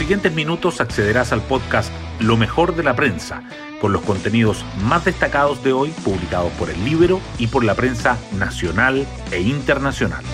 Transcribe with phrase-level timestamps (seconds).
[0.00, 3.42] siguientes minutos accederás al podcast Lo mejor de la prensa,
[3.82, 8.16] con los contenidos más destacados de hoy publicados por el libro y por la prensa
[8.38, 10.24] nacional e internacional.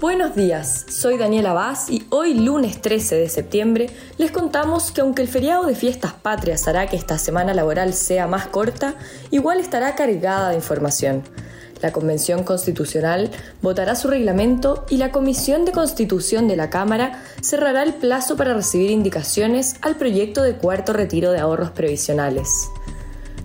[0.00, 3.88] Buenos días, soy Daniela Vaz y hoy lunes 13 de septiembre
[4.18, 8.26] les contamos que aunque el feriado de fiestas patrias hará que esta semana laboral sea
[8.26, 8.96] más corta,
[9.30, 11.22] igual estará cargada de información.
[11.82, 13.30] La Convención Constitucional
[13.62, 18.52] votará su reglamento y la Comisión de Constitución de la Cámara cerrará el plazo para
[18.52, 22.68] recibir indicaciones al proyecto de cuarto retiro de ahorros previsionales.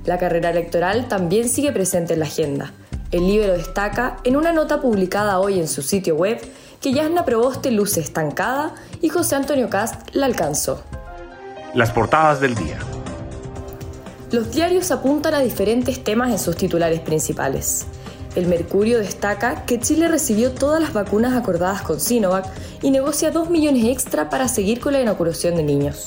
[0.05, 2.73] La carrera electoral también sigue presente en la agenda.
[3.12, 6.40] El libro destaca, en una nota publicada hoy en su sitio web,
[6.81, 10.84] que Yasna Proboste luce estancada y José Antonio Cast la alcanzó.
[11.73, 12.77] Las portadas del día.
[14.31, 17.85] Los diarios apuntan a diferentes temas en sus titulares principales.
[18.35, 22.45] El Mercurio destaca que Chile recibió todas las vacunas acordadas con Sinovac
[22.81, 26.05] y negocia 2 millones extra para seguir con la inoculación de niños.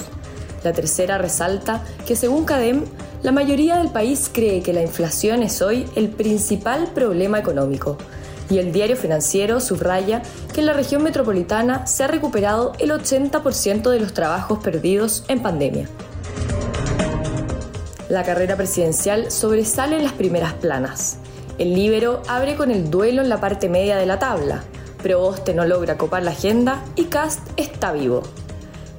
[0.62, 2.84] La tercera resalta que según CADEM,
[3.22, 7.96] la mayoría del país cree que la inflación es hoy el principal problema económico.
[8.50, 10.22] Y el diario financiero subraya
[10.52, 15.40] que en la región metropolitana se ha recuperado el 80% de los trabajos perdidos en
[15.40, 15.88] pandemia.
[18.10, 21.18] La carrera presidencial sobresale en las primeras planas.
[21.58, 24.62] El Libero abre con el duelo en la parte media de la tabla.
[25.02, 28.22] Proboste no logra copar la agenda y Cast está vivo.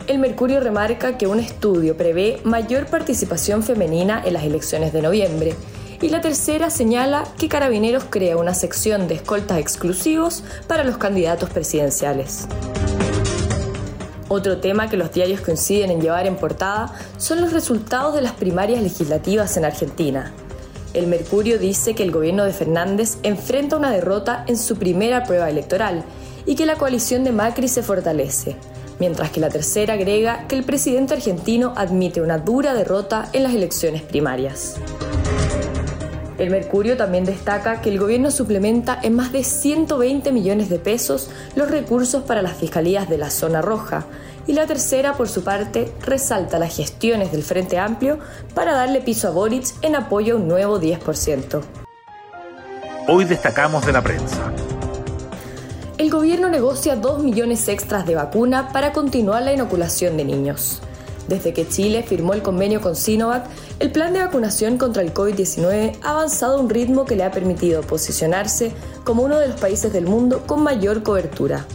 [0.07, 5.55] El Mercurio remarca que un estudio prevé mayor participación femenina en las elecciones de noviembre.
[6.01, 11.49] Y la tercera señala que Carabineros crea una sección de escoltas exclusivos para los candidatos
[11.49, 12.45] presidenciales.
[14.27, 18.33] Otro tema que los diarios coinciden en llevar en portada son los resultados de las
[18.33, 20.33] primarias legislativas en Argentina.
[20.93, 25.49] El Mercurio dice que el gobierno de Fernández enfrenta una derrota en su primera prueba
[25.49, 26.03] electoral
[26.47, 28.55] y que la coalición de Macri se fortalece,
[28.99, 33.53] mientras que la tercera agrega que el presidente argentino admite una dura derrota en las
[33.53, 34.77] elecciones primarias.
[36.39, 41.29] El Mercurio también destaca que el gobierno suplementa en más de 120 millones de pesos
[41.55, 44.05] los recursos para las fiscalías de la zona roja,
[44.49, 48.17] y la tercera, por su parte, resalta las gestiones del Frente Amplio
[48.55, 51.61] para darle piso a Boric en apoyo a un nuevo 10%.
[53.07, 54.51] Hoy destacamos de la prensa.
[55.99, 60.81] El gobierno negocia 2 millones extras de vacuna para continuar la inoculación de niños.
[61.27, 63.45] Desde que Chile firmó el convenio con Sinovac,
[63.77, 67.29] el plan de vacunación contra el COVID-19 ha avanzado a un ritmo que le ha
[67.29, 68.71] permitido posicionarse
[69.03, 71.67] como uno de los países del mundo con mayor cobertura.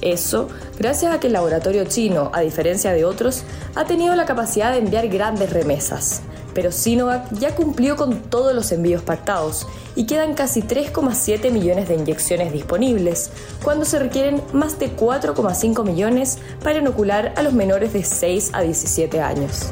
[0.00, 0.48] Eso
[0.78, 3.42] gracias a que el laboratorio chino, a diferencia de otros,
[3.74, 6.22] ha tenido la capacidad de enviar grandes remesas.
[6.54, 11.94] Pero Sinovac ya cumplió con todos los envíos pactados y quedan casi 3,7 millones de
[11.94, 13.30] inyecciones disponibles,
[13.62, 18.62] cuando se requieren más de 4,5 millones para inocular a los menores de 6 a
[18.62, 19.70] 17 años.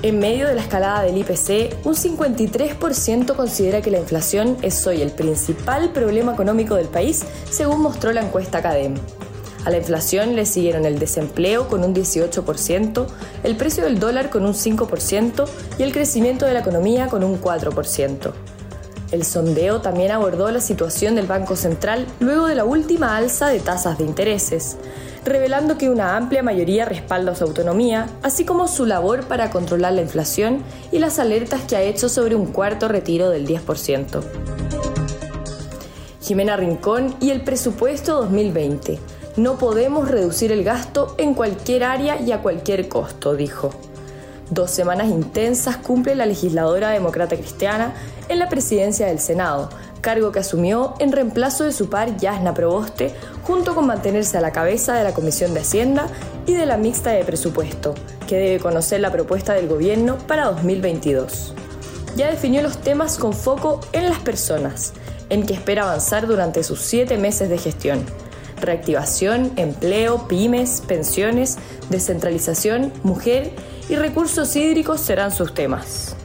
[0.00, 5.02] En medio de la escalada del IPC, un 53% considera que la inflación es hoy
[5.02, 8.94] el principal problema económico del país, según mostró la encuesta CADEM.
[9.64, 13.06] A la inflación le siguieron el desempleo con un 18%,
[13.42, 15.48] el precio del dólar con un 5%
[15.78, 18.32] y el crecimiento de la economía con un 4%.
[19.10, 23.58] El sondeo también abordó la situación del Banco Central luego de la última alza de
[23.58, 24.76] tasas de intereses
[25.24, 30.02] revelando que una amplia mayoría respalda su autonomía, así como su labor para controlar la
[30.02, 30.62] inflación
[30.92, 34.22] y las alertas que ha hecho sobre un cuarto retiro del 10%.
[36.22, 38.98] Jimena Rincón y el presupuesto 2020.
[39.36, 43.70] No podemos reducir el gasto en cualquier área y a cualquier costo, dijo.
[44.50, 47.92] Dos semanas intensas cumple la legisladora demócrata cristiana
[48.28, 49.68] en la presidencia del Senado,
[50.00, 54.52] cargo que asumió en reemplazo de su par Yasna Proboste, junto con mantenerse a la
[54.52, 56.08] cabeza de la Comisión de Hacienda
[56.46, 57.94] y de la mixta de presupuesto,
[58.26, 61.54] que debe conocer la propuesta del gobierno para 2022.
[62.16, 64.92] Ya definió los temas con foco en las personas,
[65.30, 68.04] en que espera avanzar durante sus siete meses de gestión.
[68.60, 71.58] Reactivación, empleo, pymes, pensiones,
[71.90, 73.52] descentralización, mujer
[73.88, 76.16] y recursos hídricos serán sus temas.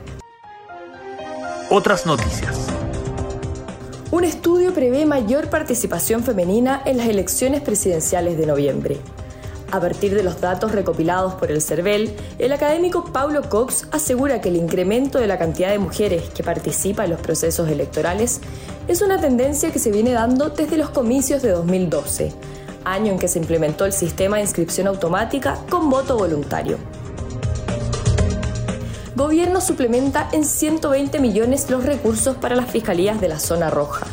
[1.69, 2.67] Otras noticias.
[4.13, 8.97] Un estudio prevé mayor participación femenina en las elecciones presidenciales de noviembre.
[9.71, 14.49] A partir de los datos recopilados por el CERVEL, el académico Paulo Cox asegura que
[14.49, 18.39] el incremento de la cantidad de mujeres que participan en los procesos electorales
[18.87, 22.33] es una tendencia que se viene dando desde los comicios de 2012,
[22.85, 26.77] año en que se implementó el sistema de inscripción automática con voto voluntario.
[29.15, 34.07] Gobierno suplementa en 120 millones los recursos para las fiscalías de la zona roja.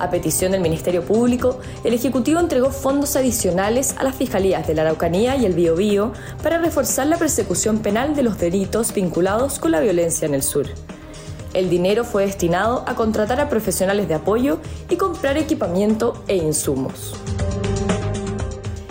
[0.00, 4.82] A petición del Ministerio Público, el Ejecutivo entregó fondos adicionales a las fiscalías de la
[4.82, 9.78] Araucanía y el Biobío para reforzar la persecución penal de los delitos vinculados con la
[9.78, 10.66] violencia en el sur.
[11.52, 14.58] El dinero fue destinado a contratar a profesionales de apoyo
[14.90, 17.14] y comprar equipamiento e insumos.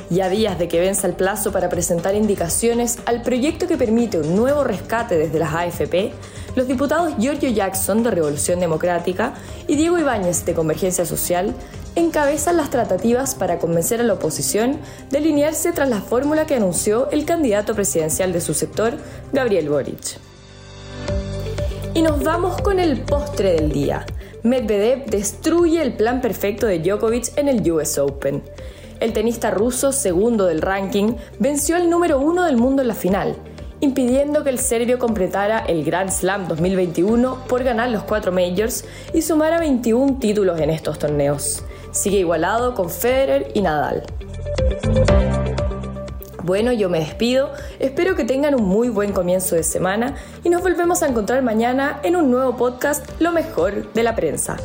[0.09, 4.19] Y a días de que venza el plazo para presentar indicaciones al proyecto que permite
[4.19, 6.11] un nuevo rescate desde las AFP,
[6.55, 9.33] los diputados Giorgio Jackson de Revolución Democrática
[9.67, 11.53] y Diego Ibáñez de Convergencia Social
[11.95, 14.77] encabezan las tratativas para convencer a la oposición
[15.09, 18.97] de alinearse tras la fórmula que anunció el candidato presidencial de su sector,
[19.31, 20.17] Gabriel Boric.
[21.93, 24.05] Y nos vamos con el postre del día.
[24.41, 28.43] Medvedev destruye el plan perfecto de Djokovic en el US Open
[28.99, 33.35] el tenista ruso, segundo del ranking, venció al número uno del mundo en la final,
[33.79, 39.21] impidiendo que el serbio completara el Grand Slam 2021 por ganar los cuatro majors y
[39.21, 41.63] sumara 21 títulos en estos torneos.
[41.91, 44.03] Sigue igualado con Federer y Nadal.
[46.43, 50.61] Bueno, yo me despido, espero que tengan un muy buen comienzo de semana y nos
[50.61, 54.57] volvemos a encontrar mañana en un nuevo podcast Lo mejor de la prensa.